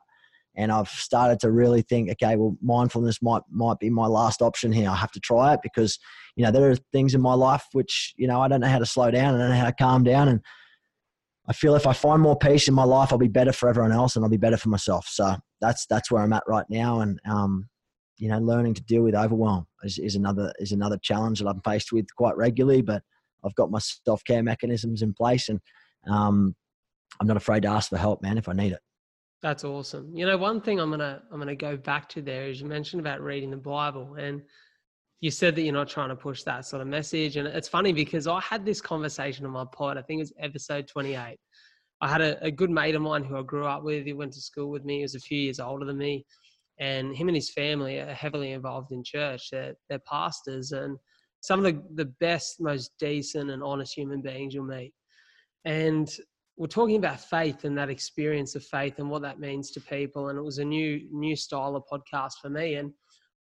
[0.58, 4.72] And I've started to really think, okay, well, mindfulness might might be my last option
[4.72, 4.90] here.
[4.90, 6.00] I have to try it because,
[6.36, 8.80] you know, there are things in my life which, you know, I don't know how
[8.80, 9.36] to slow down.
[9.36, 10.28] I don't know how to calm down.
[10.28, 10.42] And
[11.48, 13.92] I feel if I find more peace in my life, I'll be better for everyone
[13.92, 15.08] else and I'll be better for myself.
[15.10, 17.02] So that's that's where I'm at right now.
[17.02, 17.70] And um,
[18.18, 21.62] you know, learning to deal with overwhelm is, is another is another challenge that I'm
[21.62, 22.82] faced with quite regularly.
[22.82, 23.04] But
[23.44, 25.60] I've got my self care mechanisms in place, and
[26.08, 26.56] um,
[27.20, 28.80] I'm not afraid to ask for help, man, if I need it.
[29.46, 30.12] That's awesome.
[30.18, 33.00] You know, one thing I'm gonna I'm gonna go back to there is you mentioned
[33.00, 34.42] about reading the Bible, and
[35.22, 37.38] you said that you're not trying to push that sort of message.
[37.38, 40.00] And it's funny because I had this conversation on my pod.
[40.00, 41.38] I think it was episode 28.
[42.02, 44.08] I had a, a good mate of mine who I grew up with.
[44.08, 44.96] He went to school with me.
[44.96, 46.26] He was a few years older than me,
[46.80, 49.52] and him and his family are heavily involved in church.
[49.52, 50.98] They're, they're pastors and
[51.42, 54.92] some of the, the best, most decent and honest human beings you'll meet.
[55.66, 56.10] And
[56.58, 60.30] we're talking about faith and that experience of faith and what that means to people.
[60.30, 62.76] And it was a new new style of podcast for me.
[62.76, 62.92] And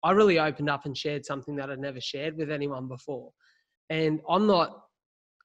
[0.02, 3.30] I really opened up and shared something that I'd never shared with anyone before.
[3.90, 4.84] And I'm not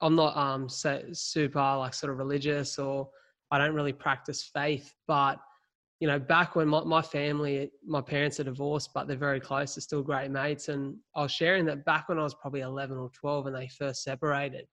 [0.01, 3.09] I'm not um so, super like sort of religious or
[3.51, 5.39] I don't really practice faith, but
[5.99, 9.75] you know, back when my, my family, my parents are divorced, but they're very close,
[9.75, 10.69] they're still great mates.
[10.69, 13.67] And I was sharing that back when I was probably 11 or 12 and they
[13.67, 14.65] first separated,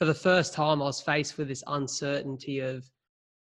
[0.00, 2.90] for the first time, I was faced with this uncertainty of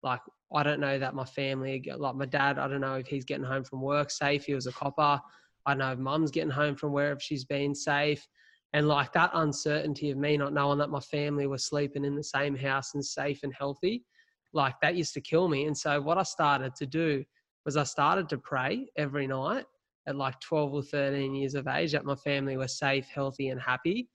[0.02, 0.18] like,
[0.52, 3.44] I don't know that my family, like my dad, I don't know if he's getting
[3.44, 4.46] home from work safe.
[4.46, 5.20] He was a copper.
[5.64, 8.26] I don't know if mum's getting home from wherever she's been safe.
[8.72, 12.24] And like that uncertainty of me not knowing that my family was sleeping in the
[12.24, 14.04] same house and safe and healthy,
[14.52, 15.66] like that used to kill me.
[15.66, 17.24] And so what I started to do
[17.64, 19.66] was I started to pray every night
[20.08, 23.60] at like 12 or 13 years of age that my family were safe, healthy, and
[23.60, 24.08] happy.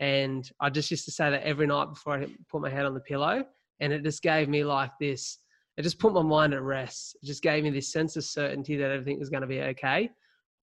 [0.00, 2.94] And I just used to say that every night before I put my head on
[2.94, 3.44] the pillow.
[3.80, 5.38] And it just gave me like this,
[5.76, 7.16] it just put my mind at rest.
[7.22, 10.10] It just gave me this sense of certainty that everything was going to be okay.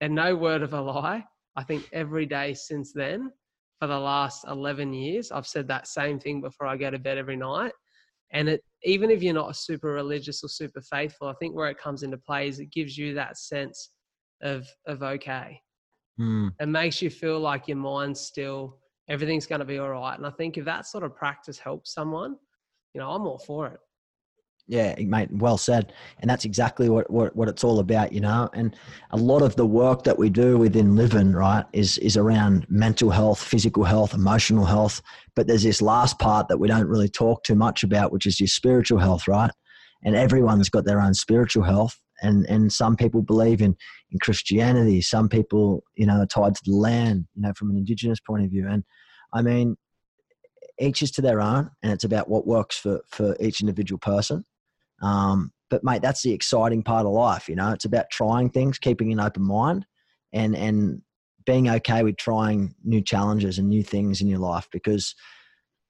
[0.01, 1.25] And no word of a lie,
[1.57, 3.31] I think every day since then,
[3.79, 7.19] for the last 11 years, I've said that same thing before I go to bed
[7.19, 7.73] every night.
[8.33, 11.79] And it, even if you're not super religious or super faithful, I think where it
[11.79, 13.91] comes into play is it gives you that sense
[14.41, 15.61] of, of okay.
[16.19, 16.53] Mm.
[16.59, 18.79] It makes you feel like your mind's still,
[19.13, 20.17] everything's going to be all right.
[20.17, 22.37] And I think if that sort of practice helps someone,
[22.95, 23.79] you know, I'm all for it.
[24.67, 25.93] Yeah, mate, well said.
[26.21, 28.49] And that's exactly what, what, what it's all about, you know.
[28.55, 28.75] And
[29.11, 33.11] a lot of the work that we do within Livin, right, is is around mental
[33.11, 35.03] health, physical health, emotional health.
[35.37, 38.41] But there's this last part that we don't really talk too much about, which is
[38.41, 39.51] your spiritual health, right?
[40.05, 42.01] And everyone's got their own spiritual health.
[42.23, 43.77] And and some people believe in,
[44.11, 47.77] in Christianity, some people, you know, are tied to the land, you know, from an
[47.77, 48.69] indigenous point of view.
[48.69, 48.85] And
[49.35, 49.77] I mean,
[50.81, 54.45] each is to their own and it's about what works for for each individual person
[55.03, 57.49] um, but mate, that's the exciting part of life.
[57.49, 59.85] You know, it's about trying things, keeping an open mind,
[60.33, 61.03] and and
[61.45, 65.15] being okay with trying new challenges and new things in your life because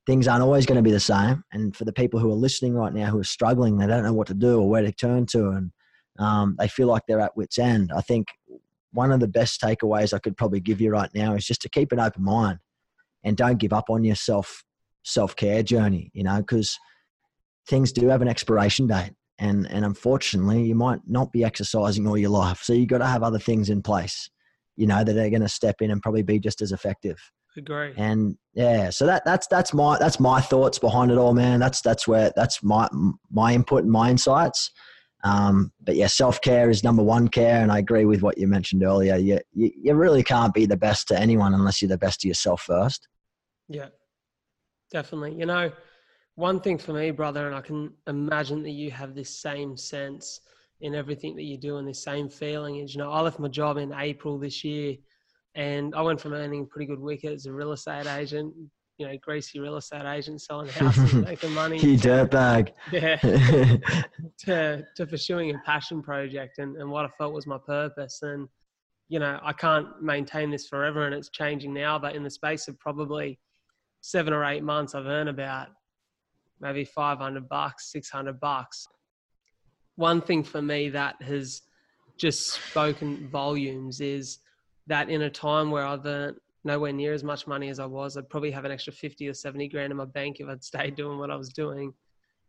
[0.06, 1.44] things aren't always going to be the same.
[1.52, 4.14] And for the people who are listening right now who are struggling, they don't know
[4.14, 5.72] what to do or where to turn to, and
[6.18, 7.90] um, they feel like they're at wits' end.
[7.94, 8.28] I think
[8.92, 11.68] one of the best takeaways I could probably give you right now is just to
[11.68, 12.58] keep an open mind
[13.24, 14.64] and don't give up on your self
[15.04, 16.10] self care journey.
[16.12, 16.78] You know, because
[17.66, 22.18] things do have an expiration date and and unfortunately you might not be exercising all
[22.18, 24.30] your life so you've got to have other things in place
[24.76, 27.18] you know that are going to step in and probably be just as effective
[27.56, 31.60] agree and yeah so that that's that's my that's my thoughts behind it all man
[31.60, 32.88] that's that's where that's my
[33.30, 34.70] my input and my insights
[35.24, 38.82] um, but yeah self-care is number one care and i agree with what you mentioned
[38.82, 39.16] earlier.
[39.16, 42.28] You, you you really can't be the best to anyone unless you're the best to
[42.28, 43.08] yourself first.
[43.68, 43.88] Yeah
[44.90, 45.34] definitely.
[45.34, 45.72] You know
[46.34, 50.40] one thing for me, brother, and I can imagine that you have this same sense
[50.80, 53.48] in everything that you do and this same feeling is, you know, I left my
[53.48, 54.96] job in April this year
[55.54, 58.54] and I went from earning pretty good wicket as a real estate agent,
[58.98, 61.78] you know, greasy real estate agent selling houses, making money.
[61.78, 62.72] you dirtbag.
[62.92, 63.16] Yeah.
[64.44, 68.20] to, to pursuing a passion project and, and what I felt was my purpose.
[68.22, 68.48] And,
[69.08, 72.68] you know, I can't maintain this forever and it's changing now, but in the space
[72.68, 73.38] of probably
[74.00, 75.68] seven or eight months, I've earned about
[76.60, 78.86] maybe 500 bucks, 600 bucks.
[79.96, 81.62] One thing for me that has
[82.16, 84.38] just spoken volumes is
[84.86, 88.16] that in a time where I've earned nowhere near as much money as I was,
[88.16, 90.96] I'd probably have an extra 50 or 70 grand in my bank if I'd stayed
[90.96, 91.92] doing what I was doing.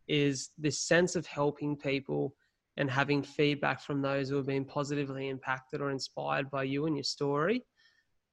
[0.06, 2.34] Is this sense of helping people
[2.76, 6.96] and having feedback from those who have been positively impacted or inspired by you and
[6.96, 7.64] your story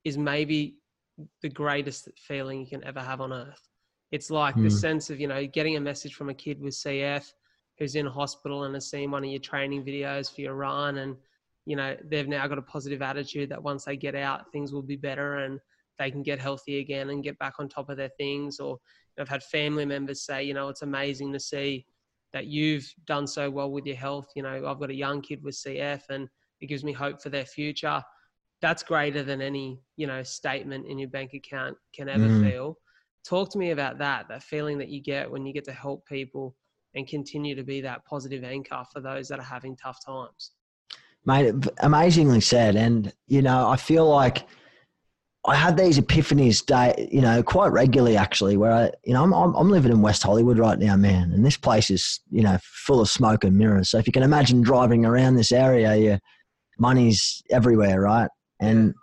[0.03, 0.75] is maybe
[1.41, 3.69] the greatest feeling you can ever have on earth.
[4.11, 4.63] It's like mm.
[4.63, 4.75] the hmm.
[4.75, 7.31] sense of, you know, getting a message from a kid with CF
[7.77, 11.15] who's in hospital and has seen one of your training videos for your run and,
[11.65, 14.81] you know, they've now got a positive attitude that once they get out, things will
[14.81, 15.59] be better and
[16.01, 18.59] they can get healthy again and get back on top of their things.
[18.59, 18.77] Or
[19.19, 21.85] I've had family members say, you know, it's amazing to see
[22.33, 24.27] that you've done so well with your health.
[24.35, 26.27] You know, I've got a young kid with CF and
[26.59, 28.01] it gives me hope for their future.
[28.61, 32.49] That's greater than any, you know, statement in your bank account can ever mm.
[32.49, 32.77] feel
[33.23, 36.05] talk to me about that that feeling that you get when you get to help
[36.07, 36.55] people
[36.95, 40.51] and continue to be that positive anchor for those that are having tough times
[41.25, 44.47] mate amazingly said and you know i feel like
[45.45, 49.33] i had these epiphanies day you know quite regularly actually where i you know I'm,
[49.33, 52.57] I'm, I'm living in west hollywood right now man and this place is you know
[52.63, 53.91] full of smoke and mirrors.
[53.91, 56.19] So if you can imagine driving around this area your
[56.79, 58.29] money's everywhere right?
[58.59, 58.93] And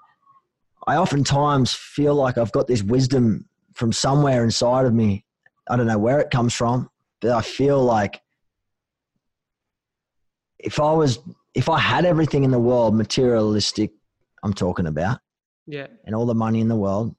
[0.87, 5.25] i oftentimes feel like i've got this wisdom from somewhere inside of me.
[5.71, 8.21] I don't know where it comes from, but I feel like
[10.59, 11.21] if I was,
[11.55, 13.93] if I had everything in the world, materialistic,
[14.43, 15.21] I'm talking about,
[15.69, 17.15] yeah, and all the money in the world,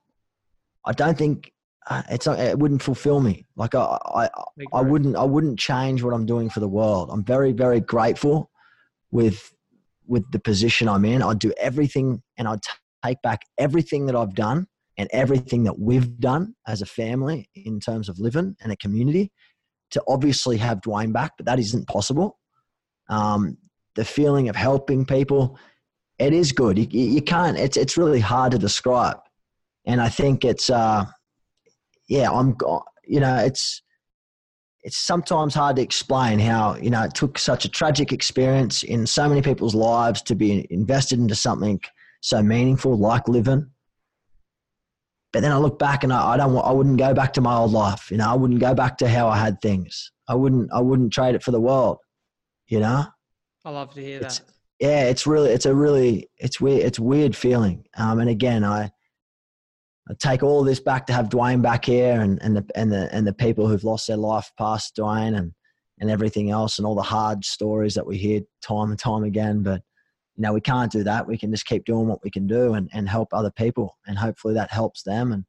[0.86, 1.54] I don't think
[1.90, 3.46] uh, it's not, it wouldn't fulfill me.
[3.56, 4.30] Like I, I,
[4.74, 7.10] I wouldn't, I wouldn't change what I'm doing for the world.
[7.12, 8.52] I'm very, very grateful
[9.12, 9.54] with,
[10.06, 11.22] with the position I'm in.
[11.22, 12.60] I'd do everything and I'd
[13.06, 17.80] take back everything that I've done and everything that we've done as a family in
[17.80, 19.32] terms of Livin and a community
[19.92, 22.38] to obviously have Dwayne back, but that isn't possible.
[23.10, 23.58] Um,
[23.96, 25.58] the feeling of helping people,
[26.20, 26.78] it is good.
[26.78, 29.18] You, you can't, it's, it's really hard to describe.
[29.86, 31.06] And I think it's, uh,
[32.08, 32.58] yeah, I'm,
[33.06, 33.82] you know, it's,
[34.84, 39.06] it's sometimes hard to explain how, you know, it took such a tragic experience in
[39.08, 41.80] so many people's lives to be invested into something
[42.22, 43.72] so meaningful like Livin.
[45.32, 47.42] But then I look back and I, I don't want, I wouldn't go back to
[47.42, 48.10] my old life.
[48.10, 50.12] You know, I wouldn't go back to how I had things.
[50.28, 51.98] I wouldn't, I wouldn't trade it for the world,
[52.68, 53.06] you know?
[53.66, 54.50] I love to hear it's, that.
[54.80, 57.86] Yeah, it's really, it's a really, it's weird, it's weird feeling.
[57.98, 58.92] Um, and again, I,
[60.10, 63.14] I take all this back to have Dwayne back here and, and the and the
[63.14, 65.54] and the people who've lost their life past Dwayne and
[66.00, 69.62] and everything else and all the hard stories that we hear time and time again.
[69.62, 69.84] But
[70.36, 71.28] you know, we can't do that.
[71.28, 74.18] We can just keep doing what we can do and, and help other people and
[74.18, 75.44] hopefully that helps them and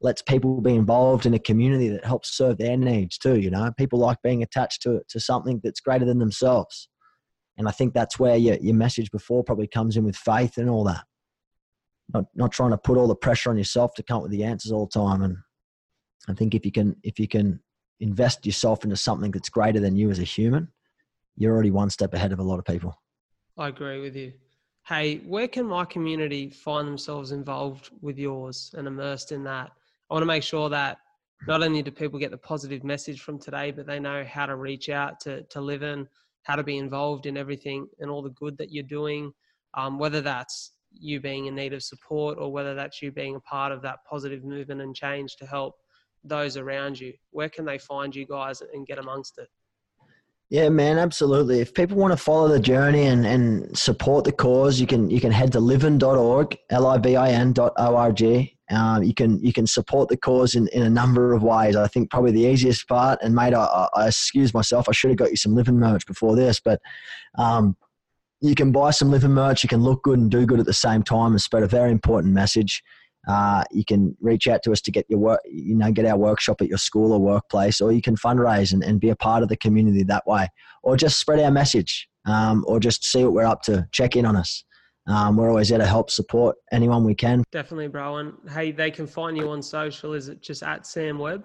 [0.00, 3.38] lets people be involved in a community that helps serve their needs too.
[3.38, 6.88] You know, people like being attached to to something that's greater than themselves.
[7.58, 10.68] And I think that's where your, your message before probably comes in with faith and
[10.68, 11.04] all that
[12.12, 14.44] not not trying to put all the pressure on yourself to come up with the
[14.44, 15.22] answers all the time.
[15.22, 15.36] And
[16.28, 17.60] I think if you can if you can
[18.00, 20.68] invest yourself into something that's greater than you as a human,
[21.36, 22.94] you're already one step ahead of a lot of people.
[23.56, 24.32] I agree with you.
[24.86, 29.70] Hey, where can my community find themselves involved with yours and immersed in that?
[30.10, 30.98] I want to make sure that
[31.48, 34.54] not only do people get the positive message from today, but they know how to
[34.54, 36.06] reach out to, to Livin,
[36.46, 39.32] how to be involved in everything and all the good that you're doing,
[39.74, 43.40] um, whether that's you being in need of support or whether that's you being a
[43.40, 45.74] part of that positive movement and change to help
[46.22, 47.12] those around you.
[47.30, 49.48] Where can they find you guys and get amongst it
[50.50, 54.80] yeah man absolutely if people want to follow the journey and, and support the cause
[54.80, 60.16] you can you can head to livin.org l-i-v-i-n.org um, you can you can support the
[60.16, 61.76] cause in, in a number of ways.
[61.76, 64.88] I think probably the easiest part, and mate, I, I excuse myself.
[64.88, 66.80] I should have got you some Livin merch before this, but
[67.38, 67.76] um,
[68.40, 69.62] you can buy some Livin merch.
[69.62, 71.92] You can look good and do good at the same time and spread a very
[71.92, 72.82] important message.
[73.26, 76.16] Uh, you can reach out to us to get your work, you know, get our
[76.16, 79.42] workshop at your school or workplace, or you can fundraise and, and be a part
[79.42, 80.48] of the community that way,
[80.82, 83.86] or just spread our message, um, or just see what we're up to.
[83.92, 84.64] Check in on us.
[85.08, 87.44] Um, we're always there to help support anyone we can.
[87.52, 88.16] Definitely, bro.
[88.16, 90.14] And hey, they can find you on social.
[90.14, 91.44] Is it just at Sam Webb?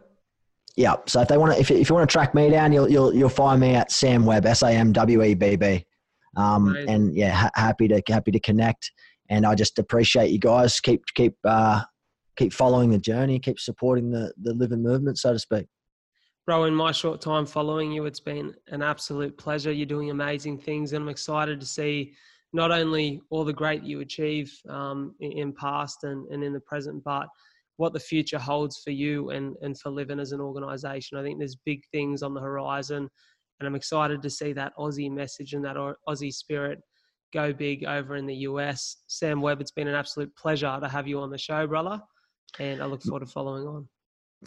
[0.76, 0.96] Yeah.
[1.06, 3.14] So if they want to, if, if you want to track me down, you'll you'll
[3.14, 5.86] you'll find me at Sam Webb, S A M W E B B.
[6.38, 8.92] Um, and yeah, ha- happy to happy to connect.
[9.32, 10.80] And I just appreciate you guys.
[10.80, 11.82] Keep keep uh,
[12.38, 13.40] keep following the journey.
[13.40, 15.66] Keep supporting the the Livin movement, so to speak.
[16.46, 19.72] Bro, in my short time following you, it's been an absolute pleasure.
[19.72, 22.14] You're doing amazing things, and I'm excited to see
[22.54, 27.02] not only all the great you achieve um, in, past and, and in the present,
[27.02, 27.28] but
[27.78, 31.18] what the future holds for you and, and for Livin as an organization.
[31.18, 33.10] I think there's big things on the horizon
[33.62, 35.76] and I'm excited to see that Aussie message and that
[36.10, 36.80] Aussie spirit
[37.34, 38.98] go big over in the US.
[39.08, 42.02] Sam Webb, it's been an absolute pleasure to have you on the show, brother,
[42.60, 43.88] and I look forward to following on.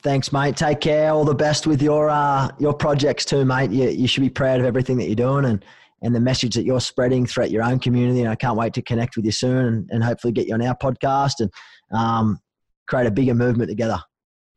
[0.03, 0.57] Thanks, mate.
[0.57, 1.11] Take care.
[1.11, 3.71] All the best with your uh, your projects too, mate.
[3.71, 5.65] You, you should be proud of everything that you're doing and
[6.03, 8.21] and the message that you're spreading throughout your own community.
[8.21, 10.63] And I can't wait to connect with you soon and, and hopefully get you on
[10.63, 11.51] our podcast and
[11.93, 12.39] um,
[12.87, 14.01] create a bigger movement together.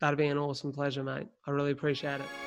[0.02, 1.28] That'd be an awesome pleasure, mate.
[1.48, 2.47] I really appreciate it.